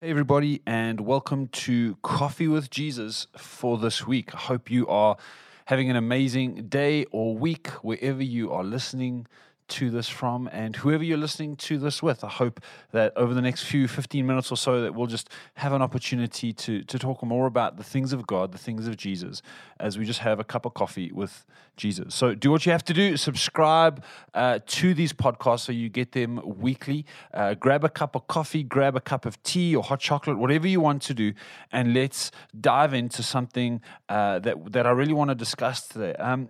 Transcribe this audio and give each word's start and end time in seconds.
Hey, 0.00 0.10
everybody, 0.10 0.62
and 0.64 1.00
welcome 1.00 1.48
to 1.48 1.96
Coffee 2.02 2.46
with 2.46 2.70
Jesus 2.70 3.26
for 3.36 3.78
this 3.78 4.06
week. 4.06 4.32
I 4.32 4.38
hope 4.38 4.70
you 4.70 4.86
are 4.86 5.16
having 5.64 5.90
an 5.90 5.96
amazing 5.96 6.68
day 6.68 7.04
or 7.10 7.36
week 7.36 7.66
wherever 7.82 8.22
you 8.22 8.52
are 8.52 8.62
listening 8.62 9.26
to 9.68 9.90
this 9.90 10.08
from 10.08 10.48
and 10.52 10.76
whoever 10.76 11.04
you're 11.04 11.18
listening 11.18 11.56
to 11.56 11.78
this 11.78 12.02
with. 12.02 12.24
I 12.24 12.28
hope 12.28 12.60
that 12.92 13.16
over 13.16 13.34
the 13.34 13.42
next 13.42 13.64
few 13.64 13.88
15 13.88 14.26
minutes 14.26 14.50
or 14.50 14.56
so 14.56 14.82
that 14.82 14.94
we'll 14.94 15.06
just 15.06 15.28
have 15.54 15.72
an 15.72 15.82
opportunity 15.82 16.52
to, 16.52 16.82
to 16.84 16.98
talk 16.98 17.22
more 17.22 17.46
about 17.46 17.76
the 17.76 17.84
things 17.84 18.12
of 18.12 18.26
God, 18.26 18.52
the 18.52 18.58
things 18.58 18.86
of 18.86 18.96
Jesus, 18.96 19.42
as 19.78 19.98
we 19.98 20.04
just 20.04 20.20
have 20.20 20.40
a 20.40 20.44
cup 20.44 20.64
of 20.64 20.74
coffee 20.74 21.12
with 21.12 21.44
Jesus. 21.76 22.14
So 22.14 22.34
do 22.34 22.50
what 22.50 22.66
you 22.66 22.72
have 22.72 22.84
to 22.84 22.92
do. 22.92 23.16
Subscribe 23.16 24.04
uh, 24.34 24.58
to 24.66 24.92
these 24.92 25.12
podcasts 25.12 25.60
so 25.60 25.72
you 25.72 25.88
get 25.88 26.12
them 26.12 26.40
weekly. 26.44 27.06
Uh, 27.32 27.54
grab 27.54 27.84
a 27.84 27.88
cup 27.88 28.14
of 28.14 28.26
coffee, 28.26 28.62
grab 28.62 28.96
a 28.96 29.00
cup 29.00 29.24
of 29.24 29.42
tea 29.42 29.74
or 29.74 29.82
hot 29.82 30.00
chocolate, 30.00 30.36
whatever 30.36 30.66
you 30.66 30.80
want 30.80 31.00
to 31.02 31.14
do, 31.14 31.32
and 31.72 31.94
let's 31.94 32.30
dive 32.60 32.92
into 32.92 33.22
something 33.22 33.80
uh, 34.08 34.38
that, 34.40 34.72
that 34.72 34.86
I 34.86 34.90
really 34.90 35.14
want 35.14 35.30
to 35.30 35.34
discuss 35.34 35.86
today. 35.88 36.14
Um, 36.14 36.48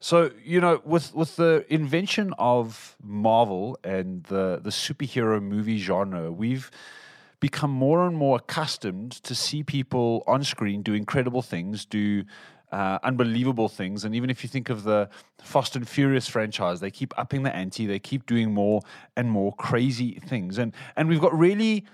so 0.00 0.30
you 0.44 0.60
know, 0.60 0.80
with 0.84 1.14
with 1.14 1.36
the 1.36 1.64
invention 1.68 2.34
of 2.38 2.96
Marvel 3.02 3.78
and 3.82 4.24
the 4.24 4.60
the 4.62 4.70
superhero 4.70 5.42
movie 5.42 5.78
genre, 5.78 6.30
we've 6.30 6.70
become 7.40 7.70
more 7.70 8.06
and 8.06 8.16
more 8.16 8.36
accustomed 8.36 9.12
to 9.12 9.34
see 9.34 9.62
people 9.62 10.24
on 10.26 10.42
screen 10.42 10.82
do 10.82 10.92
incredible 10.94 11.42
things, 11.42 11.84
do 11.84 12.24
uh, 12.72 12.98
unbelievable 13.02 13.68
things. 13.68 14.04
And 14.04 14.14
even 14.14 14.30
if 14.30 14.42
you 14.42 14.48
think 14.48 14.70
of 14.70 14.84
the 14.84 15.08
Fast 15.42 15.74
and 15.76 15.88
Furious 15.88 16.28
franchise, 16.28 16.80
they 16.80 16.90
keep 16.90 17.16
upping 17.18 17.42
the 17.42 17.54
ante. 17.54 17.86
They 17.86 17.98
keep 17.98 18.26
doing 18.26 18.52
more 18.52 18.82
and 19.16 19.30
more 19.30 19.54
crazy 19.54 20.20
things. 20.26 20.58
And 20.58 20.72
and 20.96 21.08
we've 21.08 21.20
got 21.20 21.36
really 21.36 21.86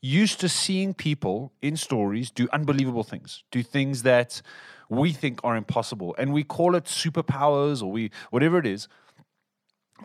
used 0.00 0.38
to 0.40 0.48
seeing 0.48 0.94
people 0.94 1.52
in 1.60 1.76
stories 1.76 2.30
do 2.30 2.48
unbelievable 2.52 3.02
things, 3.02 3.42
do 3.50 3.62
things 3.62 4.04
that 4.04 4.42
we 4.88 5.12
think 5.12 5.40
are 5.44 5.56
impossible, 5.56 6.14
and 6.18 6.32
we 6.32 6.44
call 6.44 6.74
it 6.74 6.84
superpowers 6.84 7.82
or 7.82 7.90
we 7.90 8.10
whatever 8.30 8.58
it 8.58 8.66
is. 8.66 8.88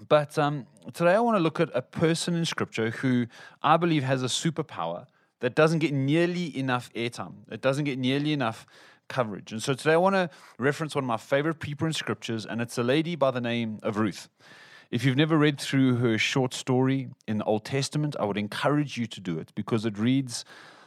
But 0.10 0.38
um, 0.38 0.66
today 0.94 1.14
I 1.14 1.20
want 1.20 1.38
to 1.38 1.44
look 1.44 1.60
at 1.60 1.70
a 1.74 1.82
person 1.82 2.36
in 2.36 2.46
Scripture 2.46 2.90
who 2.90 3.28
I 3.62 3.78
believe 3.78 4.04
has 4.04 4.24
a 4.24 4.28
superpower 4.28 5.06
that 5.40 5.56
doesn't 5.56 5.80
get 5.80 5.94
nearly 5.94 6.58
enough 6.58 6.92
airtime. 6.94 7.34
It 7.52 7.62
doesn't 7.62 7.86
get 7.86 8.00
nearly 8.00 8.34
enough 8.34 8.66
coverage. 9.08 9.52
And 9.52 9.62
so 9.62 9.74
today 9.74 9.94
I 9.94 9.98
want 9.98 10.16
to 10.16 10.30
reference 10.58 10.96
one 10.96 11.04
of 11.04 11.08
my 11.08 11.18
favorite 11.18 11.60
people 11.60 11.86
in 11.86 11.94
Scriptures, 11.94 12.46
and 12.46 12.62
it's 12.62 12.78
a 12.78 12.84
lady 12.84 13.16
by 13.16 13.32
the 13.32 13.42
name 13.42 13.80
of 13.84 13.98
Ruth. 13.98 14.30
If 14.90 15.06
you've 15.06 15.18
never 15.18 15.38
read 15.38 15.60
through 15.60 15.98
her 15.98 16.18
short 16.18 16.54
story 16.54 17.10
in 17.28 17.40
the 17.40 17.44
Old 17.46 17.66
Testament, 17.66 18.16
I 18.20 18.26
would 18.26 18.38
encourage 18.38 18.98
you 18.98 19.06
to 19.08 19.20
do 19.20 19.38
it 19.40 19.52
because 19.56 19.86
it 19.86 19.98
reads 19.98 20.46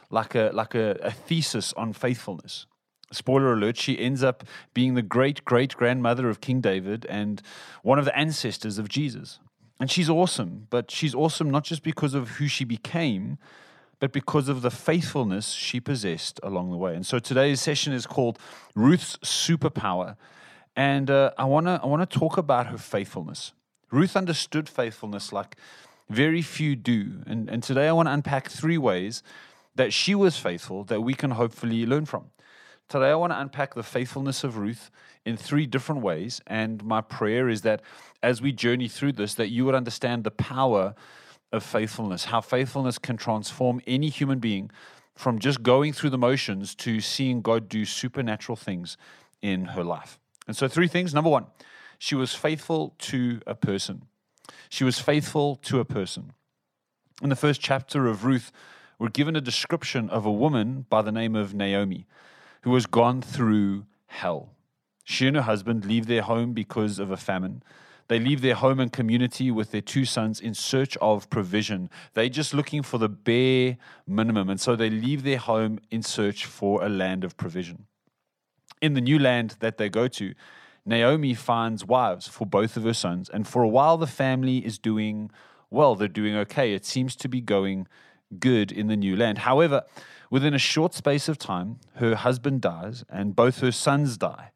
like 0.09 0.35
a 0.35 0.51
like 0.53 0.73
a, 0.75 0.97
a 1.01 1.11
thesis 1.11 1.73
on 1.73 1.91
faithfulness 1.91 2.65
spoiler 3.11 3.53
alert, 3.53 3.77
she 3.77 3.99
ends 3.99 4.23
up 4.23 4.43
being 4.73 4.95
the 4.95 5.01
great 5.01 5.45
great 5.45 5.75
grandmother 5.75 6.29
of 6.29 6.41
King 6.41 6.61
David 6.61 7.05
and 7.09 7.41
one 7.83 7.99
of 7.99 8.05
the 8.05 8.17
ancestors 8.17 8.77
of 8.77 8.89
Jesus. 8.89 9.39
And 9.79 9.91
she's 9.91 10.09
awesome, 10.09 10.67
but 10.69 10.89
she's 10.89 11.13
awesome 11.13 11.49
not 11.51 11.63
just 11.63 11.83
because 11.83 12.13
of 12.13 12.29
who 12.31 12.47
she 12.47 12.63
became, 12.63 13.37
but 13.99 14.11
because 14.11 14.49
of 14.49 14.61
the 14.61 14.71
faithfulness 14.71 15.51
she 15.51 15.79
possessed 15.79 16.39
along 16.43 16.71
the 16.71 16.77
way. 16.77 16.95
And 16.95 17.05
so 17.05 17.19
today's 17.19 17.61
session 17.61 17.93
is 17.93 18.05
called 18.05 18.39
Ruth's 18.75 19.17
Superpower. 19.17 20.15
And 20.75 21.09
uh, 21.09 21.31
I 21.37 21.45
want 21.45 21.67
to 21.67 21.79
I 21.81 21.85
wanna 21.85 22.05
talk 22.05 22.37
about 22.37 22.67
her 22.67 22.77
faithfulness. 22.77 23.53
Ruth 23.91 24.15
understood 24.15 24.67
faithfulness 24.67 25.31
like 25.31 25.55
very 26.09 26.41
few 26.41 26.75
do. 26.75 27.23
And, 27.25 27.49
and 27.49 27.63
today 27.63 27.87
I 27.87 27.91
want 27.91 28.07
to 28.07 28.13
unpack 28.13 28.49
three 28.49 28.77
ways 28.77 29.23
that 29.75 29.93
she 29.93 30.15
was 30.15 30.37
faithful 30.37 30.83
that 30.85 31.01
we 31.01 31.13
can 31.13 31.31
hopefully 31.31 31.85
learn 31.85 32.05
from. 32.05 32.31
Today, 32.89 33.11
I 33.11 33.15
want 33.15 33.33
to 33.33 33.39
unpack 33.41 33.73
the 33.73 33.83
faithfulness 33.83 34.45
of 34.45 34.55
Ruth 34.55 34.89
in 35.25 35.35
three 35.35 35.65
different 35.65 36.01
ways. 36.01 36.39
And 36.47 36.81
my 36.85 37.01
prayer 37.01 37.49
is 37.49 37.61
that 37.63 37.81
as 38.23 38.41
we 38.41 38.53
journey 38.53 38.87
through 38.87 39.11
this, 39.13 39.33
that 39.33 39.49
you 39.49 39.65
would 39.65 39.75
understand 39.75 40.23
the 40.23 40.31
power 40.31 40.95
of 41.51 41.63
faithfulness, 41.63 42.25
how 42.25 42.39
faithfulness 42.39 42.97
can 42.97 43.17
transform 43.17 43.81
any 43.85 44.07
human 44.07 44.39
being 44.39 44.71
from 45.15 45.37
just 45.37 45.63
going 45.63 45.91
through 45.91 46.11
the 46.11 46.17
motions 46.17 46.75
to 46.75 47.01
seeing 47.01 47.41
God 47.41 47.67
do 47.67 47.83
supernatural 47.83 48.55
things 48.55 48.95
in 49.41 49.65
her 49.65 49.83
life. 49.83 50.17
And 50.47 50.55
so, 50.55 50.69
three 50.69 50.87
things. 50.87 51.13
Number 51.13 51.29
one, 51.29 51.47
she 51.99 52.15
was 52.15 52.33
faithful 52.33 52.95
to 52.99 53.41
a 53.45 53.55
person. 53.55 54.03
She 54.69 54.85
was 54.85 54.97
faithful 54.97 55.57
to 55.63 55.81
a 55.81 55.85
person. 55.85 56.31
In 57.21 57.27
the 57.27 57.35
first 57.35 57.59
chapter 57.59 58.07
of 58.07 58.23
Ruth, 58.23 58.51
we're 58.97 59.09
given 59.09 59.35
a 59.35 59.41
description 59.41 60.09
of 60.09 60.25
a 60.25 60.31
woman 60.31 60.85
by 60.89 61.01
the 61.01 61.11
name 61.11 61.35
of 61.35 61.53
Naomi 61.53 62.05
who 62.67 62.73
has 62.73 62.85
gone 62.85 63.21
through 63.21 63.85
hell. 64.07 64.49
She 65.05 65.25
and 65.25 65.37
her 65.37 65.43
husband 65.43 65.85
leave 65.85 66.05
their 66.05 66.21
home 66.21 66.51
because 66.51 66.99
of 66.99 67.11
a 67.11 67.15
famine. 67.15 67.63
They 68.09 68.19
leave 68.19 68.41
their 68.41 68.55
home 68.55 68.81
and 68.81 68.91
community 68.91 69.49
with 69.51 69.71
their 69.71 69.79
two 69.79 70.03
sons 70.03 70.41
in 70.41 70.53
search 70.53 70.97
of 70.97 71.29
provision. 71.29 71.89
They're 72.13 72.27
just 72.27 72.53
looking 72.53 72.83
for 72.83 72.97
the 72.97 73.07
bare 73.07 73.77
minimum. 74.05 74.49
And 74.49 74.59
so 74.59 74.75
they 74.75 74.89
leave 74.89 75.23
their 75.23 75.37
home 75.37 75.79
in 75.91 76.03
search 76.03 76.45
for 76.45 76.83
a 76.83 76.89
land 76.89 77.23
of 77.23 77.37
provision. 77.37 77.85
In 78.81 78.95
the 78.95 79.01
new 79.01 79.17
land 79.17 79.55
that 79.61 79.77
they 79.77 79.87
go 79.87 80.09
to, 80.09 80.33
Naomi 80.85 81.35
finds 81.35 81.85
wives 81.85 82.27
for 82.27 82.45
both 82.45 82.75
of 82.75 82.83
her 82.83 82.93
sons. 82.93 83.29
And 83.29 83.47
for 83.47 83.63
a 83.63 83.69
while, 83.69 83.95
the 83.95 84.07
family 84.07 84.57
is 84.57 84.77
doing 84.77 85.31
well. 85.69 85.95
They're 85.95 86.09
doing 86.09 86.35
okay. 86.35 86.73
It 86.73 86.83
seems 86.83 87.15
to 87.15 87.29
be 87.29 87.39
going 87.39 87.87
good 88.39 88.71
in 88.71 88.87
the 88.87 88.97
new 88.97 89.15
land. 89.15 89.39
However, 89.39 89.83
Within 90.29 90.53
a 90.53 90.59
short 90.59 90.93
space 90.93 91.29
of 91.29 91.37
time, 91.37 91.79
her 91.95 92.15
husband 92.15 92.61
dies 92.61 93.05
and 93.09 93.35
both 93.35 93.59
her 93.59 93.71
sons 93.71 94.17
die. 94.17 94.51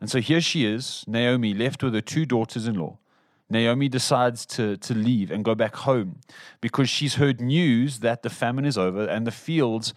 And 0.00 0.10
so 0.10 0.20
here 0.20 0.40
she 0.40 0.64
is, 0.64 1.04
Naomi, 1.06 1.54
left 1.54 1.82
with 1.82 1.94
her 1.94 2.00
two 2.00 2.26
daughters 2.26 2.66
in 2.66 2.74
law. 2.74 2.98
Naomi 3.50 3.88
decides 3.88 4.44
to, 4.44 4.76
to 4.76 4.94
leave 4.94 5.30
and 5.30 5.44
go 5.44 5.54
back 5.54 5.76
home 5.76 6.20
because 6.60 6.90
she's 6.90 7.14
heard 7.14 7.40
news 7.40 8.00
that 8.00 8.22
the 8.22 8.28
famine 8.28 8.66
is 8.66 8.76
over 8.76 9.06
and 9.06 9.26
the 9.26 9.30
fields 9.30 9.94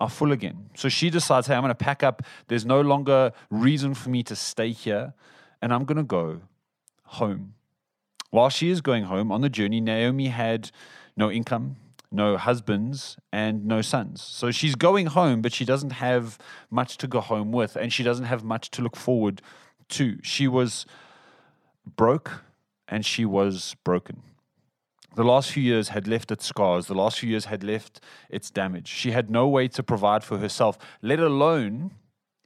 are 0.00 0.08
full 0.08 0.30
again. 0.30 0.70
So 0.76 0.88
she 0.88 1.10
decides, 1.10 1.48
hey, 1.48 1.54
I'm 1.54 1.62
going 1.62 1.70
to 1.70 1.74
pack 1.74 2.04
up. 2.04 2.22
There's 2.46 2.64
no 2.64 2.80
longer 2.80 3.32
reason 3.50 3.94
for 3.94 4.10
me 4.10 4.22
to 4.24 4.36
stay 4.36 4.70
here, 4.70 5.14
and 5.60 5.72
I'm 5.74 5.84
going 5.84 5.96
to 5.96 6.04
go 6.04 6.42
home. 7.04 7.54
While 8.30 8.48
she 8.48 8.70
is 8.70 8.80
going 8.80 9.04
home 9.04 9.30
on 9.32 9.42
the 9.42 9.48
journey, 9.48 9.80
Naomi 9.80 10.28
had 10.28 10.70
no 11.16 11.30
income 11.30 11.76
no 12.12 12.36
husbands, 12.36 13.16
and 13.32 13.64
no 13.64 13.82
sons. 13.82 14.20
So 14.22 14.50
she's 14.50 14.74
going 14.74 15.06
home, 15.06 15.42
but 15.42 15.52
she 15.52 15.64
doesn't 15.64 15.92
have 15.92 16.38
much 16.70 16.98
to 16.98 17.06
go 17.06 17.20
home 17.20 17.52
with, 17.52 17.76
and 17.76 17.92
she 17.92 18.02
doesn't 18.02 18.26
have 18.26 18.44
much 18.44 18.70
to 18.72 18.82
look 18.82 18.96
forward 18.96 19.42
to. 19.90 20.18
She 20.22 20.48
was 20.48 20.86
broke 21.96 22.42
and 22.88 23.04
she 23.06 23.24
was 23.24 23.74
broken. 23.84 24.22
The 25.14 25.24
last 25.24 25.50
few 25.52 25.62
years 25.62 25.88
had 25.88 26.06
left 26.06 26.30
its 26.30 26.46
scars. 26.46 26.86
The 26.86 26.94
last 26.94 27.18
few 27.18 27.30
years 27.30 27.46
had 27.46 27.62
left 27.64 28.00
its 28.28 28.50
damage. 28.50 28.88
She 28.88 29.10
had 29.10 29.30
no 29.30 29.48
way 29.48 29.68
to 29.68 29.82
provide 29.82 30.24
for 30.24 30.38
herself, 30.38 30.78
let 31.00 31.20
alone 31.20 31.92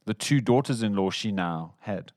the 0.05 0.15
two 0.15 0.41
daughters 0.41 0.83
in 0.83 0.95
law 0.95 1.11
she 1.11 1.33
now 1.33 1.75
had. 1.81 2.13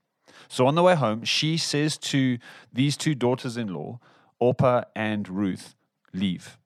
So 0.48 0.66
on 0.68 0.76
the 0.76 0.84
way 0.84 0.96
home, 0.96 1.24
she 1.24 1.58
says 1.58 1.98
to 1.98 2.38
these 2.72 2.98
two 2.98 3.16
daughters 3.16 3.58
in 3.58 3.74
law, 3.74 4.00
Orpah 4.40 4.84
and 4.96 5.28
Ruth, 5.28 5.76
leave 6.14 6.59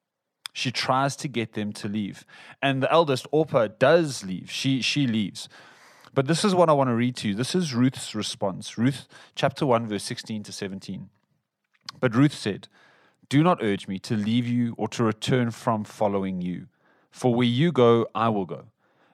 she 0.53 0.71
tries 0.71 1.15
to 1.17 1.27
get 1.27 1.53
them 1.53 1.73
to 1.73 1.87
leave. 1.87 2.25
And 2.61 2.81
the 2.81 2.91
eldest, 2.91 3.27
Orpah, 3.31 3.69
does 3.79 4.23
leave. 4.23 4.51
She, 4.51 4.81
she 4.81 5.07
leaves. 5.07 5.49
But 6.13 6.27
this 6.27 6.45
is 6.45 6.53
what 6.53 6.69
I 6.69 6.73
want 6.73 6.89
to 6.89 6.95
read 6.95 7.15
to 7.17 7.29
you. 7.29 7.35
This 7.35 7.55
is 7.55 7.73
Ruth's 7.73 8.13
response. 8.13 8.77
Ruth 8.77 9.07
chapter 9.35 9.65
1, 9.65 9.87
verse 9.87 10.03
16 10.03 10.43
to 10.43 10.51
17. 10.51 11.09
But 11.99 12.15
Ruth 12.15 12.35
said, 12.35 12.67
Do 13.29 13.41
not 13.41 13.63
urge 13.63 13.87
me 13.87 13.97
to 13.99 14.15
leave 14.15 14.45
you 14.45 14.75
or 14.77 14.87
to 14.89 15.03
return 15.03 15.49
from 15.49 15.83
following 15.83 16.39
you. 16.39 16.67
For 17.09 17.33
where 17.33 17.47
you 17.47 17.71
go, 17.71 18.07
I 18.13 18.29
will 18.29 18.45
go. 18.45 18.65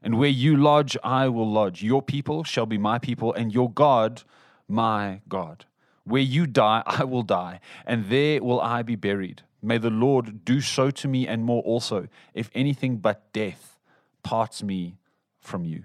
And 0.04 0.20
where 0.20 0.30
you 0.30 0.58
lodge, 0.58 0.98
I 1.04 1.30
will 1.30 1.50
lodge. 1.50 1.82
Your 1.82 2.02
people 2.02 2.44
shall 2.44 2.66
be 2.66 2.78
my 2.78 3.00
people, 3.00 3.34
and 3.34 3.54
your 3.54 3.72
God, 3.72 4.24
my 4.68 5.22
God. 5.30 5.66
Where 6.04 6.22
you 6.22 6.48
die, 6.48 6.84
I 6.86 7.06
will 7.06 7.24
die, 7.24 7.62
and 7.86 8.10
there 8.10 8.44
will 8.44 8.60
I 8.60 8.82
be 8.82 8.96
buried. 8.96 9.44
May 9.62 9.78
the 9.78 9.90
Lord 9.90 10.46
do 10.46 10.62
so 10.62 10.90
to 10.92 11.08
me 11.08 11.28
and 11.28 11.44
more 11.44 11.62
also, 11.64 12.08
if 12.34 12.50
anything 12.54 12.98
but 12.98 13.32
death 13.34 13.78
parts 14.24 14.64
me 14.64 14.98
from 15.40 15.66
you. 15.66 15.84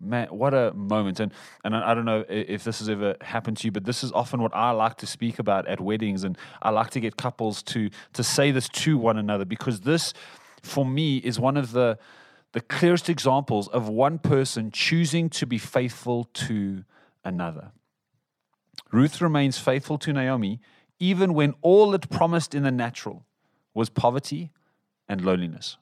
Man, 0.00 0.28
what 0.28 0.54
a 0.54 0.72
moment. 0.74 1.18
And, 1.18 1.32
and 1.64 1.74
I 1.74 1.92
don't 1.92 2.04
know 2.04 2.24
if 2.28 2.62
this 2.62 2.78
has 2.78 2.88
ever 2.88 3.16
happened 3.20 3.56
to 3.58 3.66
you, 3.66 3.72
but 3.72 3.84
this 3.84 4.04
is 4.04 4.12
often 4.12 4.40
what 4.40 4.54
I 4.54 4.70
like 4.70 4.96
to 4.98 5.06
speak 5.06 5.40
about 5.40 5.66
at 5.66 5.80
weddings. 5.80 6.22
And 6.22 6.38
I 6.62 6.70
like 6.70 6.90
to 6.90 7.00
get 7.00 7.16
couples 7.16 7.62
to, 7.64 7.90
to 8.12 8.22
say 8.22 8.52
this 8.52 8.68
to 8.68 8.96
one 8.96 9.18
another 9.18 9.44
because 9.44 9.80
this, 9.80 10.14
for 10.62 10.86
me, 10.86 11.16
is 11.18 11.40
one 11.40 11.56
of 11.56 11.72
the, 11.72 11.98
the 12.52 12.60
clearest 12.60 13.08
examples 13.08 13.66
of 13.68 13.88
one 13.88 14.18
person 14.18 14.70
choosing 14.70 15.28
to 15.30 15.46
be 15.46 15.58
faithful 15.58 16.24
to 16.34 16.84
another. 17.24 17.72
Ruth 18.92 19.20
remains 19.20 19.58
faithful 19.58 19.98
to 19.98 20.12
Naomi 20.12 20.60
even 21.00 21.34
when 21.34 21.54
all 21.62 21.94
it 21.94 22.08
promised 22.10 22.54
in 22.54 22.62
the 22.62 22.70
natural 22.70 23.24
was 23.74 23.88
poverty 23.88 24.50
and 25.08 25.24
loneliness. 25.24 25.76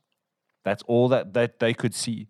That's 0.65 0.83
all 0.87 1.09
that, 1.09 1.33
that 1.35 1.59
they 1.61 1.75
could 1.75 1.95
see. 1.95 2.29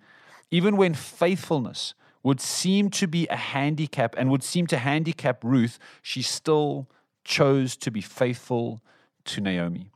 Even 0.51 0.77
when 0.77 0.95
faithfulness 0.95 1.95
would 2.23 2.41
seem 2.41 2.91
to 2.91 3.07
be 3.07 3.27
a 3.29 3.37
handicap 3.37 4.15
and 4.19 4.31
would 4.31 4.43
seem 4.43 4.67
to 4.69 4.79
handicap 4.79 5.43
Ruth, 5.43 5.79
she 6.03 6.23
still 6.23 6.89
chose 7.25 7.77
to 7.77 7.91
be 7.91 8.01
faithful 8.01 8.83
to 9.25 9.41
Naomi. 9.41 9.91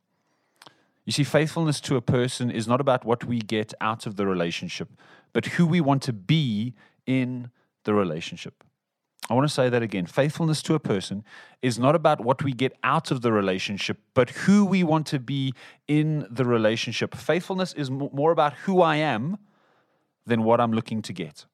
You 1.04 1.12
see, 1.12 1.24
faithfulness 1.24 1.80
to 1.82 1.96
a 1.96 2.00
person 2.00 2.50
is 2.50 2.68
not 2.68 2.80
about 2.80 3.04
what 3.04 3.24
we 3.24 3.40
get 3.40 3.74
out 3.80 4.06
of 4.06 4.16
the 4.16 4.26
relationship, 4.26 4.88
but 5.32 5.46
who 5.46 5.66
we 5.66 5.80
want 5.80 6.02
to 6.04 6.12
be 6.12 6.74
in 7.06 7.50
the 7.84 7.94
relationship. 7.94 8.62
I 9.30 9.34
want 9.34 9.46
to 9.46 9.54
say 9.54 9.68
that 9.68 9.80
again. 9.80 10.06
Faithfulness 10.06 10.60
to 10.62 10.74
a 10.74 10.80
person 10.80 11.24
is 11.62 11.78
not 11.78 11.94
about 11.94 12.20
what 12.20 12.42
we 12.42 12.52
get 12.52 12.76
out 12.82 13.12
of 13.12 13.20
the 13.22 13.30
relationship, 13.30 13.98
but 14.12 14.30
who 14.30 14.64
we 14.64 14.82
want 14.82 15.06
to 15.06 15.20
be 15.20 15.54
in 15.86 16.26
the 16.28 16.44
relationship. 16.44 17.14
Faithfulness 17.14 17.72
is 17.72 17.92
more 17.92 18.32
about 18.32 18.54
who 18.54 18.82
I 18.82 18.96
am 18.96 19.38
than 20.26 20.42
what 20.42 20.60
I'm 20.60 20.72
looking 20.72 21.00
to 21.02 21.12
get. 21.12 21.46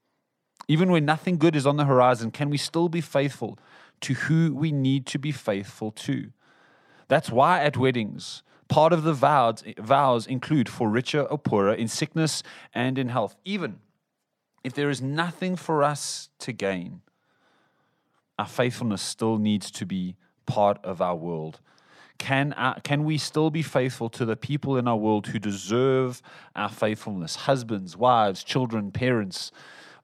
Even 0.69 0.91
when 0.91 1.05
nothing 1.05 1.37
good 1.37 1.55
is 1.55 1.67
on 1.67 1.77
the 1.77 1.85
horizon, 1.85 2.31
can 2.31 2.49
we 2.49 2.57
still 2.57 2.89
be 2.89 3.03
faithful 3.03 3.59
to 4.01 4.15
who 4.15 4.55
we 4.55 4.73
need 4.73 5.05
to 5.07 5.19
be 5.19 5.31
faithful 5.31 5.91
to? 5.91 6.33
That's 7.09 7.31
why 7.31 7.63
at 7.63 7.77
weddings, 7.77 8.43
part 8.69 8.95
of 8.95 9.03
the 9.03 9.13
vows, 9.13 9.63
vows 9.79 10.27
include 10.27 10.71
for 10.71 10.89
richer 10.89 11.23
or 11.23 11.37
poorer, 11.37 11.75
in 11.75 11.89
sickness 11.89 12.43
and 12.73 12.99
in 12.99 13.11
health. 13.11 13.37
Even 13.45 13.81
if 14.65 14.73
there 14.73 14.89
is 14.89 15.03
nothing 15.03 15.57
for 15.57 15.83
us 15.83 16.31
to 16.39 16.53
gain, 16.53 17.03
our 18.39 18.47
faithfulness 18.47 19.03
still 19.03 19.39
needs 19.39 19.71
to 19.73 19.87
be 19.87 20.17
part 20.47 20.79
of 20.85 21.01
our 21.01 21.17
world. 21.17 21.61
Can, 22.19 22.53
our, 22.55 22.81
can 22.81 23.05
we 23.05 23.19
still 23.19 23.51
be 23.51 23.63
faithful 23.63 24.09
to 24.11 24.25
the 24.25 24.37
people 24.37 24.77
in 24.77 24.89
our 24.89 24.97
world 24.97 25.27
who 25.27 25.39
deserve 25.39 26.23
our 26.55 26.71
faithfulness? 26.71 27.37
Husbands, 27.37 27.97
wives, 27.97 28.43
children, 28.43 28.91
parents, 28.91 29.53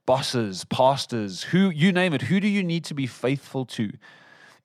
bosses, 0.05 0.65
pastors, 0.65 1.45
who 1.45 1.71
you 1.71 1.93
name 1.93 2.13
it. 2.13 2.23
Who 2.23 2.41
do 2.41 2.49
you 2.49 2.63
need 2.63 2.85
to 2.85 2.95
be 2.95 3.07
faithful 3.07 3.65
to? 3.67 3.93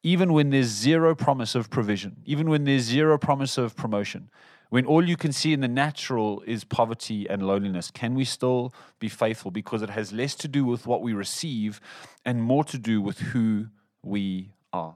Even 0.03 0.33
when 0.33 0.49
there's 0.49 0.67
zero 0.67 1.15
promise 1.15 1.55
of 1.55 1.69
provision, 1.69 2.17
even 2.25 2.49
when 2.49 2.63
there's 2.65 2.83
zero 2.83 3.17
promise 3.17 3.57
of 3.57 3.75
promotion, 3.75 4.29
when 4.69 4.85
all 4.85 5.07
you 5.07 5.15
can 5.15 5.31
see 5.31 5.53
in 5.53 5.61
the 5.61 5.67
natural 5.67 6.41
is 6.45 6.63
poverty 6.63 7.27
and 7.29 7.41
loneliness, 7.41 7.91
can 7.91 8.15
we 8.15 8.25
still 8.25 8.73
be 8.99 9.07
faithful? 9.07 9.51
Because 9.51 9.81
it 9.81 9.89
has 9.89 10.11
less 10.11 10.35
to 10.35 10.47
do 10.47 10.65
with 10.65 10.85
what 10.85 11.01
we 11.01 11.13
receive 11.13 11.79
and 12.25 12.41
more 12.41 12.63
to 12.65 12.77
do 12.77 13.01
with 13.01 13.19
who 13.19 13.67
we 14.03 14.51
are. 14.73 14.95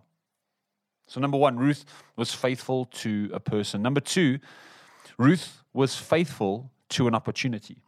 So, 1.07 1.19
number 1.19 1.37
one, 1.37 1.57
Ruth 1.57 1.85
was 2.15 2.33
faithful 2.33 2.85
to 2.85 3.29
a 3.33 3.39
person. 3.39 3.81
Number 3.81 3.99
two, 3.99 4.39
Ruth 5.17 5.61
was 5.73 5.95
faithful 5.95 6.71
to 6.89 7.07
an 7.07 7.15
opportunity. 7.15 7.81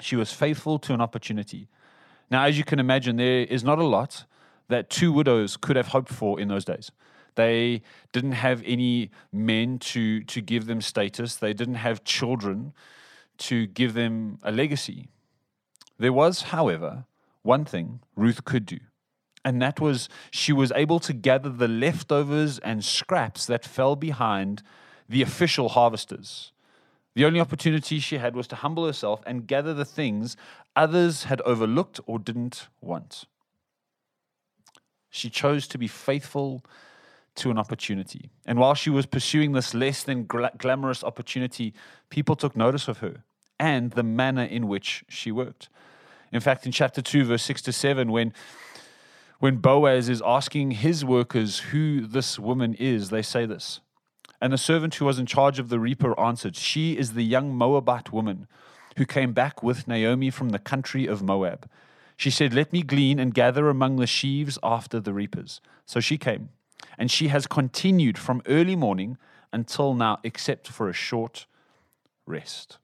She 0.00 0.16
was 0.16 0.32
faithful 0.32 0.78
to 0.80 0.94
an 0.94 1.00
opportunity. 1.00 1.68
Now, 2.30 2.44
as 2.44 2.58
you 2.58 2.64
can 2.64 2.78
imagine, 2.78 3.16
there 3.16 3.44
is 3.44 3.64
not 3.64 3.78
a 3.78 3.84
lot 3.84 4.24
that 4.68 4.90
two 4.90 5.12
widows 5.12 5.56
could 5.56 5.76
have 5.76 5.88
hoped 5.88 6.12
for 6.12 6.40
in 6.40 6.48
those 6.48 6.64
days. 6.64 6.90
They 7.36 7.82
didn't 8.12 8.32
have 8.32 8.62
any 8.66 9.10
men 9.32 9.78
to, 9.78 10.22
to 10.24 10.40
give 10.40 10.66
them 10.66 10.80
status, 10.80 11.36
they 11.36 11.52
didn't 11.52 11.76
have 11.76 12.04
children 12.04 12.72
to 13.38 13.66
give 13.66 13.94
them 13.94 14.38
a 14.42 14.50
legacy. 14.50 15.08
There 15.98 16.12
was, 16.12 16.42
however, 16.42 17.04
one 17.42 17.64
thing 17.64 18.00
Ruth 18.16 18.44
could 18.44 18.66
do, 18.66 18.78
and 19.44 19.62
that 19.62 19.80
was 19.80 20.08
she 20.30 20.52
was 20.52 20.72
able 20.74 20.98
to 21.00 21.12
gather 21.12 21.50
the 21.50 21.68
leftovers 21.68 22.58
and 22.58 22.84
scraps 22.84 23.46
that 23.46 23.64
fell 23.64 23.94
behind 23.96 24.62
the 25.08 25.22
official 25.22 25.68
harvesters. 25.70 26.52
The 27.14 27.24
only 27.24 27.40
opportunity 27.40 27.98
she 27.98 28.18
had 28.18 28.34
was 28.34 28.46
to 28.48 28.56
humble 28.56 28.86
herself 28.86 29.22
and 29.26 29.46
gather 29.46 29.72
the 29.72 29.86
things 29.86 30.36
others 30.74 31.24
had 31.24 31.40
overlooked 31.42 32.00
or 32.06 32.18
didn't 32.18 32.68
want. 32.82 33.24
She 35.08 35.30
chose 35.30 35.66
to 35.68 35.78
be 35.78 35.88
faithful 35.88 36.62
to 37.36 37.50
an 37.50 37.58
opportunity. 37.58 38.30
And 38.44 38.58
while 38.58 38.74
she 38.74 38.90
was 38.90 39.06
pursuing 39.06 39.52
this 39.52 39.74
less 39.74 40.02
than 40.02 40.24
glamorous 40.24 41.04
opportunity, 41.04 41.74
people 42.10 42.36
took 42.36 42.56
notice 42.56 42.88
of 42.88 42.98
her 42.98 43.24
and 43.58 43.92
the 43.92 44.02
manner 44.02 44.44
in 44.44 44.68
which 44.68 45.04
she 45.08 45.32
worked. 45.32 45.68
In 46.32 46.40
fact, 46.40 46.66
in 46.66 46.72
chapter 46.72 47.00
2, 47.00 47.24
verse 47.24 47.42
6 47.44 47.62
to 47.62 47.72
7, 47.72 48.10
when, 48.10 48.32
when 49.38 49.56
Boaz 49.56 50.08
is 50.08 50.22
asking 50.24 50.72
his 50.72 51.04
workers 51.04 51.58
who 51.58 52.06
this 52.06 52.38
woman 52.38 52.74
is, 52.74 53.10
they 53.10 53.22
say 53.22 53.46
this. 53.46 53.80
And 54.40 54.52
the 54.52 54.58
servant 54.58 54.94
who 54.96 55.06
was 55.06 55.18
in 55.18 55.26
charge 55.26 55.58
of 55.58 55.68
the 55.68 55.80
reaper 55.80 56.18
answered, 56.20 56.56
She 56.56 56.98
is 56.98 57.14
the 57.14 57.24
young 57.24 57.54
Moabite 57.54 58.12
woman 58.12 58.46
who 58.96 59.06
came 59.06 59.32
back 59.32 59.62
with 59.62 59.88
Naomi 59.88 60.30
from 60.30 60.50
the 60.50 60.58
country 60.58 61.06
of 61.06 61.22
Moab. 61.22 61.68
She 62.16 62.30
said, 62.30 62.52
Let 62.52 62.72
me 62.72 62.82
glean 62.82 63.18
and 63.18 63.34
gather 63.34 63.68
among 63.68 63.96
the 63.96 64.06
sheaves 64.06 64.58
after 64.62 65.00
the 65.00 65.12
reapers. 65.12 65.60
So 65.86 66.00
she 66.00 66.18
came 66.18 66.50
and 66.98 67.10
she 67.10 67.28
has 67.28 67.46
continued 67.46 68.18
from 68.18 68.42
early 68.46 68.76
morning 68.76 69.18
until 69.52 69.94
now, 69.94 70.18
except 70.22 70.68
for 70.68 70.88
a 70.88 70.92
short 70.92 71.46
rest. 72.26 72.78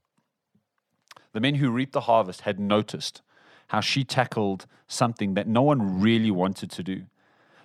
The 1.32 1.40
men 1.40 1.56
who 1.56 1.70
reaped 1.70 1.92
the 1.92 2.02
harvest 2.02 2.42
had 2.42 2.60
noticed 2.60 3.22
how 3.68 3.80
she 3.80 4.04
tackled 4.04 4.66
something 4.86 5.34
that 5.34 5.48
no 5.48 5.62
one 5.62 6.00
really 6.00 6.30
wanted 6.30 6.70
to 6.70 6.82
do. 6.82 7.04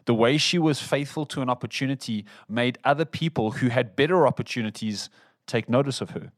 The 0.06 0.14
way 0.14 0.38
she 0.38 0.58
was 0.58 0.82
faithful 0.82 1.26
to 1.28 1.42
an 1.42 1.50
opportunity 1.50 2.26
made 2.48 2.80
other 2.86 3.04
people 3.04 3.52
who 3.52 3.68
had 3.68 3.98
better 3.98 4.26
opportunities 4.26 5.10
take 5.46 5.68
notice 5.68 6.00
of 6.00 6.12
her. 6.12 6.32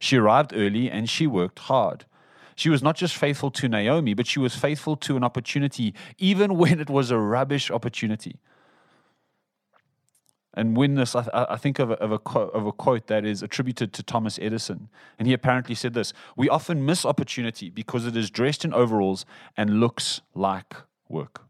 She 0.00 0.16
arrived 0.16 0.52
early 0.54 0.90
and 0.90 1.08
she 1.08 1.28
worked 1.28 1.60
hard. 1.60 2.06
She 2.56 2.68
was 2.68 2.82
not 2.82 2.96
just 2.96 3.16
faithful 3.16 3.50
to 3.52 3.68
Naomi, 3.68 4.14
but 4.14 4.26
she 4.26 4.40
was 4.40 4.56
faithful 4.56 4.96
to 4.96 5.16
an 5.16 5.24
opportunity, 5.24 5.94
even 6.18 6.56
when 6.58 6.80
it 6.80 6.90
was 6.90 7.10
a 7.10 7.18
rubbish 7.18 7.70
opportunity. 7.70 8.40
And 10.56 10.76
when 10.76 10.94
this, 10.94 11.16
I, 11.16 11.26
I 11.32 11.56
think 11.56 11.78
of 11.80 11.90
a, 11.90 11.94
of, 11.94 12.12
a 12.12 12.18
quote, 12.18 12.52
of 12.54 12.64
a 12.64 12.72
quote 12.72 13.08
that 13.08 13.24
is 13.24 13.42
attributed 13.42 13.92
to 13.92 14.02
Thomas 14.02 14.38
Edison. 14.40 14.88
And 15.18 15.26
he 15.26 15.34
apparently 15.34 15.74
said 15.74 15.94
this 15.94 16.12
We 16.36 16.48
often 16.48 16.86
miss 16.86 17.04
opportunity 17.04 17.70
because 17.70 18.06
it 18.06 18.16
is 18.16 18.30
dressed 18.30 18.64
in 18.64 18.72
overalls 18.72 19.26
and 19.56 19.80
looks 19.80 20.20
like 20.34 20.74
work. 21.08 21.42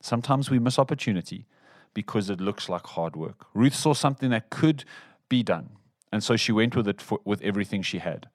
Sometimes 0.00 0.50
we 0.50 0.58
miss 0.58 0.78
opportunity 0.78 1.46
because 1.92 2.30
it 2.30 2.40
looks 2.40 2.68
like 2.68 2.86
hard 2.86 3.16
work. 3.16 3.46
Ruth 3.54 3.74
saw 3.74 3.92
something 3.92 4.30
that 4.30 4.50
could 4.50 4.84
be 5.28 5.42
done. 5.42 5.70
And 6.10 6.24
so 6.24 6.36
she 6.36 6.52
went 6.52 6.74
with 6.74 6.88
it 6.88 7.02
for, 7.02 7.20
with 7.24 7.42
everything 7.42 7.82
she 7.82 7.98
had. 7.98 8.28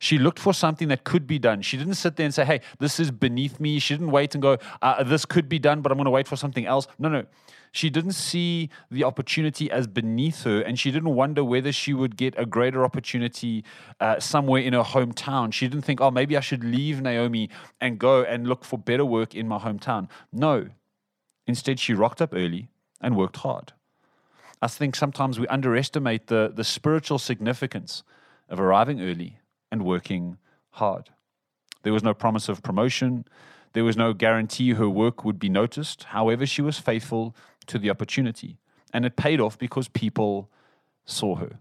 She 0.00 0.16
looked 0.16 0.38
for 0.38 0.54
something 0.54 0.88
that 0.88 1.04
could 1.04 1.26
be 1.26 1.38
done. 1.38 1.60
She 1.60 1.76
didn't 1.76 1.94
sit 1.94 2.16
there 2.16 2.24
and 2.24 2.32
say, 2.32 2.46
hey, 2.46 2.62
this 2.78 2.98
is 2.98 3.10
beneath 3.10 3.60
me. 3.60 3.78
She 3.78 3.92
didn't 3.92 4.10
wait 4.10 4.34
and 4.34 4.40
go, 4.40 4.56
uh, 4.80 5.04
this 5.04 5.26
could 5.26 5.46
be 5.46 5.58
done, 5.58 5.82
but 5.82 5.92
I'm 5.92 5.98
going 5.98 6.06
to 6.06 6.10
wait 6.10 6.26
for 6.26 6.36
something 6.36 6.64
else. 6.64 6.88
No, 6.98 7.10
no. 7.10 7.26
She 7.70 7.90
didn't 7.90 8.12
see 8.12 8.70
the 8.90 9.04
opportunity 9.04 9.70
as 9.70 9.86
beneath 9.86 10.44
her, 10.44 10.62
and 10.62 10.78
she 10.78 10.90
didn't 10.90 11.14
wonder 11.14 11.44
whether 11.44 11.70
she 11.70 11.92
would 11.92 12.16
get 12.16 12.34
a 12.38 12.46
greater 12.46 12.82
opportunity 12.82 13.62
uh, 14.00 14.18
somewhere 14.18 14.62
in 14.62 14.72
her 14.72 14.82
hometown. 14.82 15.52
She 15.52 15.68
didn't 15.68 15.84
think, 15.84 16.00
oh, 16.00 16.10
maybe 16.10 16.34
I 16.34 16.40
should 16.40 16.64
leave 16.64 17.02
Naomi 17.02 17.50
and 17.78 17.98
go 17.98 18.22
and 18.22 18.48
look 18.48 18.64
for 18.64 18.78
better 18.78 19.04
work 19.04 19.34
in 19.34 19.46
my 19.46 19.58
hometown. 19.58 20.08
No. 20.32 20.68
Instead, 21.46 21.78
she 21.78 21.92
rocked 21.92 22.22
up 22.22 22.32
early 22.32 22.70
and 23.02 23.18
worked 23.18 23.36
hard. 23.36 23.74
I 24.62 24.66
think 24.66 24.96
sometimes 24.96 25.38
we 25.38 25.46
underestimate 25.48 26.28
the, 26.28 26.50
the 26.52 26.64
spiritual 26.64 27.18
significance 27.18 28.02
of 28.48 28.58
arriving 28.58 29.02
early 29.02 29.40
and 29.70 29.84
working 29.84 30.36
hard. 30.72 31.10
There 31.82 31.92
was 31.92 32.02
no 32.02 32.14
promise 32.14 32.48
of 32.48 32.62
promotion. 32.62 33.24
There 33.72 33.84
was 33.84 33.96
no 33.96 34.12
guarantee 34.12 34.72
her 34.74 34.88
work 34.88 35.24
would 35.24 35.38
be 35.38 35.48
noticed. 35.48 36.04
However, 36.04 36.44
she 36.46 36.62
was 36.62 36.78
faithful 36.78 37.34
to 37.66 37.78
the 37.78 37.90
opportunity. 37.90 38.58
And 38.92 39.04
it 39.04 39.16
paid 39.16 39.40
off 39.40 39.58
because 39.58 39.88
people 39.88 40.50
saw 41.04 41.36
her. 41.36 41.60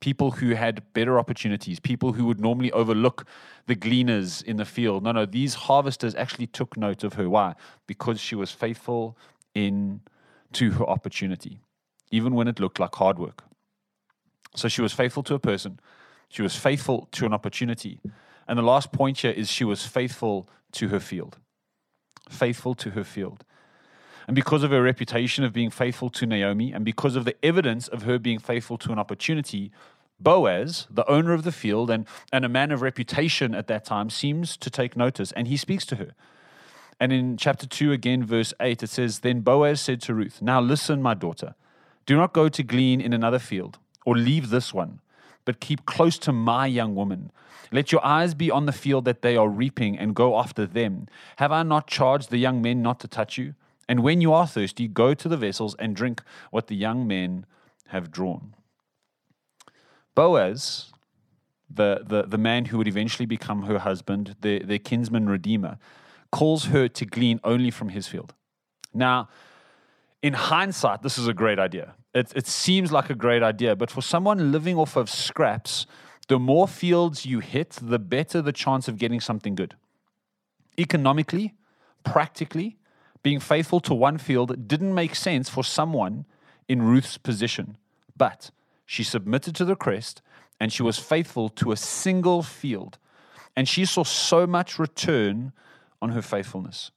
People 0.00 0.32
who 0.32 0.54
had 0.54 0.82
better 0.94 1.18
opportunities, 1.18 1.78
people 1.78 2.14
who 2.14 2.24
would 2.24 2.40
normally 2.40 2.72
overlook 2.72 3.24
the 3.66 3.76
gleaners 3.76 4.42
in 4.42 4.56
the 4.56 4.64
field. 4.64 5.04
No, 5.04 5.12
no, 5.12 5.26
these 5.26 5.54
harvesters 5.54 6.14
actually 6.16 6.48
took 6.48 6.76
note 6.76 7.04
of 7.04 7.12
her. 7.14 7.28
Why? 7.28 7.54
Because 7.86 8.18
she 8.18 8.34
was 8.34 8.50
faithful 8.50 9.16
in 9.54 10.00
to 10.54 10.72
her 10.72 10.88
opportunity, 10.88 11.60
even 12.10 12.34
when 12.34 12.48
it 12.48 12.58
looked 12.58 12.80
like 12.80 12.94
hard 12.96 13.18
work. 13.18 13.44
So 14.56 14.68
she 14.68 14.82
was 14.82 14.92
faithful 14.92 15.22
to 15.24 15.34
a 15.34 15.38
person 15.38 15.78
she 16.32 16.40
was 16.40 16.56
faithful 16.56 17.08
to 17.12 17.26
an 17.26 17.34
opportunity. 17.34 18.00
And 18.48 18.58
the 18.58 18.62
last 18.62 18.90
point 18.90 19.18
here 19.18 19.32
is 19.32 19.50
she 19.50 19.64
was 19.64 19.84
faithful 19.84 20.48
to 20.72 20.88
her 20.88 20.98
field. 20.98 21.36
Faithful 22.30 22.74
to 22.76 22.92
her 22.92 23.04
field. 23.04 23.44
And 24.26 24.34
because 24.34 24.62
of 24.62 24.70
her 24.70 24.82
reputation 24.82 25.44
of 25.44 25.52
being 25.52 25.68
faithful 25.68 26.08
to 26.08 26.24
Naomi, 26.24 26.72
and 26.72 26.86
because 26.86 27.16
of 27.16 27.26
the 27.26 27.36
evidence 27.44 27.86
of 27.86 28.04
her 28.04 28.18
being 28.18 28.38
faithful 28.38 28.78
to 28.78 28.92
an 28.92 28.98
opportunity, 28.98 29.72
Boaz, 30.18 30.86
the 30.88 31.06
owner 31.06 31.34
of 31.34 31.42
the 31.42 31.52
field 31.52 31.90
and, 31.90 32.06
and 32.32 32.46
a 32.46 32.48
man 32.48 32.70
of 32.70 32.80
reputation 32.80 33.54
at 33.54 33.66
that 33.66 33.84
time, 33.84 34.08
seems 34.08 34.56
to 34.56 34.70
take 34.70 34.96
notice 34.96 35.32
and 35.32 35.48
he 35.48 35.58
speaks 35.58 35.84
to 35.84 35.96
her. 35.96 36.12
And 36.98 37.12
in 37.12 37.36
chapter 37.36 37.66
2, 37.66 37.92
again, 37.92 38.24
verse 38.24 38.54
8, 38.58 38.82
it 38.82 38.88
says 38.88 39.18
Then 39.18 39.40
Boaz 39.40 39.82
said 39.82 40.00
to 40.02 40.14
Ruth, 40.14 40.40
Now 40.40 40.62
listen, 40.62 41.02
my 41.02 41.12
daughter, 41.12 41.56
do 42.06 42.16
not 42.16 42.32
go 42.32 42.48
to 42.48 42.62
glean 42.62 43.02
in 43.02 43.12
another 43.12 43.38
field 43.38 43.78
or 44.06 44.16
leave 44.16 44.48
this 44.48 44.72
one 44.72 45.00
but 45.44 45.60
keep 45.60 45.86
close 45.86 46.18
to 46.18 46.32
my 46.32 46.66
young 46.66 46.94
woman. 46.94 47.30
Let 47.70 47.90
your 47.90 48.04
eyes 48.04 48.34
be 48.34 48.50
on 48.50 48.66
the 48.66 48.72
field 48.72 49.04
that 49.06 49.22
they 49.22 49.36
are 49.36 49.48
reaping 49.48 49.98
and 49.98 50.14
go 50.14 50.38
after 50.38 50.66
them. 50.66 51.08
Have 51.36 51.52
I 51.52 51.62
not 51.62 51.86
charged 51.86 52.30
the 52.30 52.38
young 52.38 52.60
men 52.60 52.82
not 52.82 53.00
to 53.00 53.08
touch 53.08 53.38
you? 53.38 53.54
And 53.88 54.02
when 54.02 54.20
you 54.20 54.32
are 54.32 54.46
thirsty, 54.46 54.88
go 54.88 55.14
to 55.14 55.28
the 55.28 55.36
vessels 55.36 55.74
and 55.78 55.96
drink 55.96 56.22
what 56.50 56.66
the 56.66 56.76
young 56.76 57.06
men 57.06 57.46
have 57.88 58.10
drawn. 58.10 58.54
Boaz, 60.14 60.92
the, 61.70 62.02
the, 62.06 62.22
the 62.24 62.38
man 62.38 62.66
who 62.66 62.78
would 62.78 62.88
eventually 62.88 63.26
become 63.26 63.62
her 63.62 63.78
husband, 63.78 64.36
the, 64.42 64.60
their 64.60 64.78
kinsman 64.78 65.28
redeemer, 65.28 65.78
calls 66.30 66.66
her 66.66 66.88
to 66.88 67.04
glean 67.04 67.40
only 67.44 67.70
from 67.70 67.90
his 67.90 68.06
field. 68.06 68.34
Now, 68.94 69.28
in 70.22 70.34
hindsight, 70.34 71.02
this 71.02 71.18
is 71.18 71.26
a 71.26 71.34
great 71.34 71.58
idea. 71.58 71.94
It, 72.14 72.32
it 72.36 72.46
seems 72.46 72.92
like 72.92 73.10
a 73.10 73.14
great 73.14 73.42
idea, 73.42 73.74
but 73.74 73.90
for 73.90 74.02
someone 74.02 74.52
living 74.52 74.76
off 74.76 74.96
of 74.96 75.10
scraps, 75.10 75.86
the 76.28 76.38
more 76.38 76.68
fields 76.68 77.26
you 77.26 77.40
hit, 77.40 77.78
the 77.82 77.98
better 77.98 78.40
the 78.40 78.52
chance 78.52 78.86
of 78.86 78.98
getting 78.98 79.20
something 79.20 79.54
good. 79.54 79.74
Economically, 80.78 81.54
practically, 82.04 82.76
being 83.22 83.40
faithful 83.40 83.80
to 83.80 83.94
one 83.94 84.18
field 84.18 84.68
didn't 84.68 84.94
make 84.94 85.14
sense 85.14 85.48
for 85.48 85.64
someone 85.64 86.24
in 86.68 86.82
Ruth's 86.82 87.18
position, 87.18 87.76
but 88.16 88.50
she 88.86 89.02
submitted 89.02 89.54
to 89.56 89.64
the 89.64 89.76
crest 89.76 90.22
and 90.60 90.72
she 90.72 90.82
was 90.82 90.98
faithful 90.98 91.48
to 91.48 91.72
a 91.72 91.76
single 91.76 92.42
field. 92.42 92.98
And 93.56 93.68
she 93.68 93.84
saw 93.84 94.04
so 94.04 94.46
much 94.46 94.78
return 94.78 95.52
on 96.00 96.10
her 96.10 96.22
faithfulness. 96.22 96.90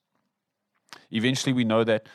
Eventually, 1.12 1.52
we 1.52 1.64
know 1.64 1.84
that 1.84 2.06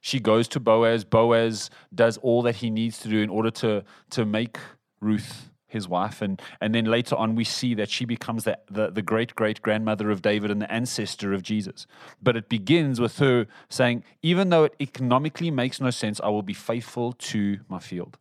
she 0.00 0.20
goes 0.20 0.48
to 0.48 0.60
Boaz. 0.60 1.04
Boaz 1.04 1.70
does 1.94 2.18
all 2.18 2.42
that 2.42 2.56
he 2.56 2.70
needs 2.70 2.98
to 3.00 3.08
do 3.08 3.20
in 3.20 3.30
order 3.30 3.50
to, 3.50 3.84
to 4.10 4.24
make 4.24 4.58
Ruth 5.00 5.50
his 5.68 5.86
wife. 5.86 6.22
And, 6.22 6.40
and 6.60 6.74
then 6.74 6.86
later 6.86 7.14
on, 7.14 7.34
we 7.34 7.44
see 7.44 7.74
that 7.74 7.90
she 7.90 8.04
becomes 8.04 8.44
the, 8.44 8.58
the, 8.70 8.90
the 8.90 9.02
great 9.02 9.34
great 9.34 9.60
grandmother 9.62 10.10
of 10.10 10.22
David 10.22 10.50
and 10.50 10.60
the 10.60 10.72
ancestor 10.72 11.32
of 11.32 11.42
Jesus. 11.42 11.86
But 12.22 12.36
it 12.36 12.48
begins 12.48 13.00
with 13.00 13.18
her 13.18 13.46
saying, 13.68 14.02
Even 14.22 14.48
though 14.48 14.64
it 14.64 14.74
economically 14.80 15.50
makes 15.50 15.80
no 15.80 15.90
sense, 15.90 16.20
I 16.20 16.28
will 16.30 16.42
be 16.42 16.54
faithful 16.54 17.12
to 17.12 17.60
my 17.68 17.78
field. 17.78 18.16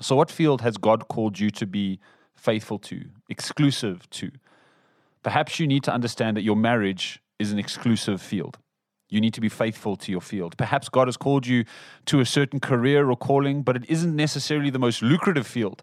So, 0.00 0.14
what 0.14 0.30
field 0.30 0.60
has 0.60 0.76
God 0.76 1.08
called 1.08 1.38
you 1.38 1.50
to 1.50 1.66
be 1.66 1.98
faithful 2.36 2.78
to, 2.80 3.04
exclusive 3.28 4.08
to? 4.10 4.30
Perhaps 5.22 5.58
you 5.58 5.66
need 5.66 5.82
to 5.84 5.92
understand 5.92 6.36
that 6.36 6.42
your 6.42 6.56
marriage 6.56 7.20
is 7.38 7.50
an 7.50 7.58
exclusive 7.58 8.22
field. 8.22 8.58
You 9.08 9.20
need 9.20 9.34
to 9.34 9.40
be 9.40 9.48
faithful 9.48 9.96
to 9.96 10.10
your 10.10 10.20
field. 10.20 10.56
Perhaps 10.56 10.88
God 10.88 11.06
has 11.08 11.16
called 11.16 11.46
you 11.46 11.64
to 12.06 12.20
a 12.20 12.26
certain 12.26 12.60
career 12.60 13.08
or 13.08 13.16
calling, 13.16 13.62
but 13.62 13.76
it 13.76 13.84
isn't 13.88 14.16
necessarily 14.16 14.70
the 14.70 14.78
most 14.78 15.02
lucrative 15.02 15.46
field. 15.46 15.82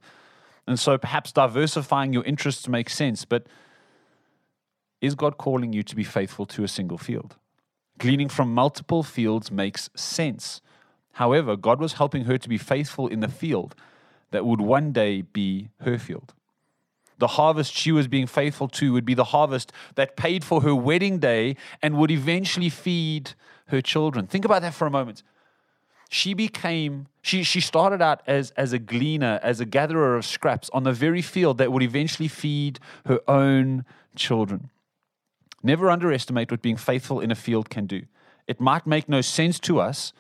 And 0.68 0.80
so 0.80 0.98
perhaps 0.98 1.32
diversifying 1.32 2.14
your 2.14 2.24
interests 2.24 2.68
makes 2.68 2.96
sense, 2.96 3.26
but 3.26 3.48
is 5.02 5.16
God 5.16 5.38
calling 5.38 5.74
you 5.74 5.84
to 5.84 5.96
be 5.96 6.04
faithful 6.04 6.46
to 6.48 6.64
a 6.64 6.68
single 6.68 6.98
field? 6.98 7.36
Gleaning 7.98 8.30
from 8.30 8.54
multiple 8.54 9.04
fields 9.04 9.52
makes 9.52 9.90
sense. 9.96 10.62
However, 11.14 11.56
God 11.56 11.80
was 11.80 11.94
helping 11.94 12.26
her 12.26 12.38
to 12.38 12.50
be 12.50 12.58
faithful 12.58 13.08
in 13.08 13.20
the 13.20 13.28
field 13.28 13.76
that 14.32 14.46
would 14.46 14.62
one 14.62 14.92
day 14.92 15.22
be 15.22 15.70
her 15.82 15.98
field. 15.98 16.34
The 17.24 17.40
harvest 17.40 17.74
she 17.74 17.94
was 17.94 18.10
being 18.10 18.28
faithful 18.28 18.68
to 18.68 18.92
would 18.92 19.06
be 19.06 19.14
the 19.14 19.24
harvest 19.24 19.72
that 19.96 20.18
paid 20.18 20.44
for 20.44 20.60
her 20.60 20.76
wedding 20.76 21.20
day 21.20 21.56
and 21.82 21.96
would 21.96 22.12
eventually 22.12 22.68
feed 22.68 23.32
her 23.68 23.82
children. 23.82 24.28
Think 24.28 24.44
about 24.44 24.62
that 24.62 24.74
for 24.74 24.86
a 24.86 24.92
moment. 24.92 25.24
She 26.10 26.34
became 26.34 27.08
she 27.22 27.44
she 27.44 27.62
started 27.62 28.02
out 28.02 28.20
as 28.28 28.52
as 28.58 28.74
a 28.74 28.78
gleaner 28.78 29.40
as 29.42 29.62
a 29.62 29.66
gatherer 29.66 30.18
of 30.18 30.26
scraps 30.26 30.70
on 30.74 30.84
the 30.84 30.92
very 30.92 31.22
field 31.22 31.60
that 31.60 31.72
would 31.72 31.82
eventually 31.82 32.28
feed 32.28 32.78
her 33.06 33.22
own 33.26 33.86
children. 34.18 34.70
Never 35.64 35.90
underestimate 35.90 36.52
what 36.52 36.62
being 36.62 36.76
faithful 36.76 37.22
in 37.22 37.32
a 37.32 37.36
field 37.36 37.70
can 37.70 37.86
do. 37.86 38.02
It 38.48 38.60
might 38.60 38.86
make 38.86 39.08
no 39.08 39.22
sense 39.22 39.62
to 39.62 39.80
us 39.80 40.12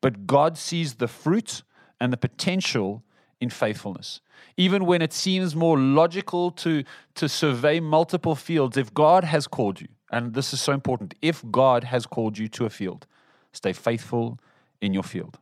but 0.00 0.26
god 0.26 0.56
sees 0.56 0.94
the 0.94 1.06
fruit 1.06 1.62
and 2.00 2.14
the 2.14 2.16
potential 2.16 3.02
in 3.40 3.50
faithfulness 3.50 4.20
even 4.56 4.86
when 4.86 5.02
it 5.02 5.12
seems 5.12 5.54
more 5.54 5.78
logical 5.78 6.50
to 6.50 6.82
to 7.14 7.28
survey 7.28 7.80
multiple 7.80 8.34
fields 8.34 8.76
if 8.76 8.92
god 8.94 9.24
has 9.24 9.46
called 9.46 9.80
you 9.80 9.88
and 10.10 10.34
this 10.34 10.52
is 10.52 10.60
so 10.60 10.72
important 10.72 11.14
if 11.20 11.44
god 11.50 11.84
has 11.84 12.06
called 12.06 12.38
you 12.38 12.48
to 12.48 12.64
a 12.64 12.70
field 12.70 13.06
stay 13.52 13.72
faithful 13.72 14.38
in 14.80 14.92
your 14.94 15.02
field. 15.02 15.38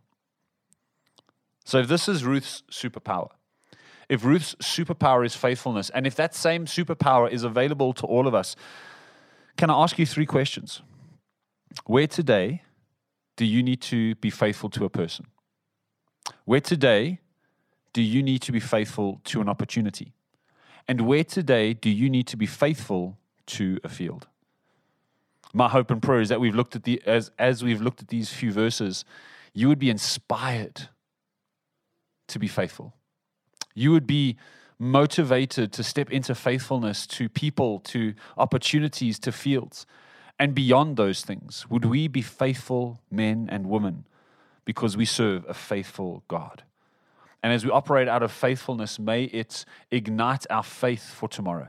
So, 1.65 1.79
if 1.79 1.89
this 1.89 2.09
is 2.09 2.25
Ruth's 2.25 2.63
superpower, 2.71 3.31
if 4.09 4.25
Ruth's 4.25 4.55
superpower 4.57 5.25
is 5.25 5.35
faithfulness, 5.35 5.91
and 5.91 6.07
if 6.07 6.15
that 6.17 6.35
same 6.35 6.67
superpower 6.67 7.31
is 7.31 7.43
available 7.43 7.93
to 7.95 8.07
all 8.07 8.27
of 8.27 8.35
us, 8.35 8.55
can 9.57 9.71
I 9.71 9.83
ask 9.83 9.99
you 9.99 10.07
three 10.07 10.27
questions? 10.27 10.83
Where 11.87 12.07
today 12.07 12.63
do 13.37 13.45
you 13.45 13.63
need 13.63 13.81
to 13.83 14.15
be 14.17 14.31
faithful 14.31 14.71
to 14.71 14.85
a 14.85 14.91
person? 14.91 15.27
Where 16.45 16.61
today 16.61 17.21
do 17.95 18.03
you 18.03 18.23
need 18.23 18.43
to 18.43 18.53
be 18.53 18.61
faithful 18.61 19.23
to 19.25 19.41
an 19.41 19.49
opportunity? 19.49 20.13
And 20.87 21.07
where 21.07 21.25
today 21.25 21.73
do 21.73 21.89
you 21.89 22.11
need 22.11 22.27
to 22.27 22.37
be 22.37 22.47
faithful 22.47 23.17
to 23.47 23.81
a 23.83 23.89
field? 23.89 24.29
my 25.55 25.69
hope 25.69 25.91
and 25.91 26.03
prayer 26.03 26.21
is 26.21 26.29
that 26.29 26.41
we've 26.41 26.55
looked 26.55 26.75
at 26.75 26.83
the 26.83 27.01
as 27.07 27.31
as 27.39 27.63
we've 27.63 27.81
looked 27.81 28.03
at 28.03 28.09
these 28.09 28.31
few 28.31 28.53
verses, 28.53 29.05
you 29.55 29.69
would 29.69 29.79
be 29.79 29.89
inspired 29.89 30.89
to 32.27 32.39
be 32.39 32.49
faithful. 32.49 32.93
You 33.75 33.93
would 33.93 34.07
be 34.07 34.37
motivated 34.79 35.73
to 35.73 35.85
step 35.85 36.11
into 36.11 36.35
faithfulness 36.35 37.07
to 37.07 37.29
people, 37.29 37.79
to 37.79 38.15
opportunities, 38.37 39.19
to 39.21 39.31
fields. 39.31 39.87
And 40.39 40.55
beyond 40.55 40.97
those 40.97 41.23
things, 41.23 41.71
would 41.71 41.85
we 41.85 42.09
be 42.09 42.23
faithful 42.23 43.01
men 43.09 43.49
and 43.51 43.67
women 43.67 44.05
because 44.65 44.97
we 44.97 45.05
serve 45.05 45.45
a 45.49 45.55
faithful 45.55 46.25
God? 46.27 46.65
And 47.45 47.53
as 47.53 47.63
we 47.63 47.71
operate 47.71 48.09
out 48.09 48.23
of 48.23 48.33
faithfulness, 48.33 48.99
may 48.99 49.25
it 49.25 49.67
ignite 49.91 50.47
our 50.49 50.63
faith 50.63 51.13
for 51.13 51.29
tomorrow. 51.29 51.69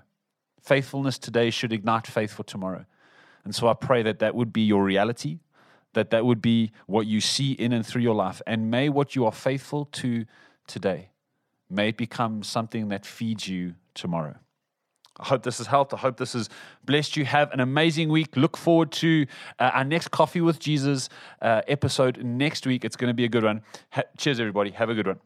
Faithfulness 0.62 1.20
today 1.20 1.50
should 1.50 1.74
ignite 1.74 2.08
faith 2.08 2.32
for 2.32 2.44
tomorrow. 2.44 2.86
And 3.44 3.54
so 3.54 3.68
I 3.68 3.74
pray 3.74 4.02
that 4.04 4.20
that 4.20 4.36
would 4.36 4.54
be 4.54 4.62
your 4.62 4.86
reality, 4.86 5.40
that 5.92 6.12
that 6.12 6.26
would 6.26 6.42
be 6.42 6.72
what 6.88 7.08
you 7.08 7.20
see 7.20 7.52
in 7.52 7.74
and 7.74 7.86
through 7.86 8.04
your 8.04 8.16
life. 8.16 8.42
And 8.48 8.72
may 8.72 8.88
what 8.88 9.18
you 9.18 9.26
are 9.26 9.34
faithful 9.34 9.84
to 9.92 10.26
today, 10.66 11.10
may 11.70 11.90
it 11.90 11.98
become 11.98 12.42
something 12.42 12.88
that 12.88 13.06
feeds 13.06 13.50
you 13.50 13.76
tomorrow. 13.94 14.36
I 15.20 15.26
hope 15.26 15.44
this 15.44 15.58
has 15.58 15.68
helped. 15.68 15.94
I 15.94 15.98
hope 15.98 16.16
this 16.16 16.32
has 16.32 16.48
blessed 16.86 17.18
you. 17.18 17.26
Have 17.26 17.52
an 17.52 17.60
amazing 17.60 18.08
week. 18.08 18.38
Look 18.38 18.56
forward 18.56 18.94
to 18.94 19.26
uh, 19.60 19.72
our 19.74 19.84
next 19.84 20.12
Coffee 20.12 20.40
with 20.40 20.58
Jesus 20.58 21.10
uh, 21.42 21.64
episode 21.68 22.24
next 22.24 22.66
week. 22.66 22.86
It's 22.86 22.96
going 22.96 23.10
to 23.10 23.14
be 23.14 23.26
a 23.26 23.30
good 23.30 23.44
one. 23.44 23.62
Ha- 23.90 24.04
cheers, 24.18 24.40
everybody. 24.40 24.72
Have 24.72 24.90
a 24.90 24.94
good 24.94 25.08
one. 25.08 25.20